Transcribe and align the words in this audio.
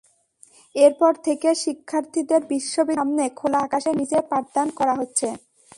এরপর 0.75 1.13
থেকে 1.25 1.49
শিক্ষার্থীদের 1.63 2.41
বিদ্যালয়ের 2.49 2.95
সামনে 2.95 3.23
খোলা 3.39 3.59
আকাশের 3.63 3.95
নিচে 4.01 4.17
পাঠদান 4.31 4.67
করা 4.79 4.93
হচ্ছে। 4.99 5.27